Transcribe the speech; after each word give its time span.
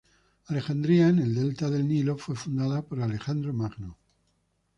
Alejandría, 0.47 1.09
en 1.09 1.19
el 1.19 1.35
delta 1.35 1.69
del 1.69 1.87
Nilo, 1.87 2.17
fue 2.17 2.35
fundada 2.35 2.81
por 2.81 3.03
Alejandro 3.03 3.53
Magno. 3.53 3.99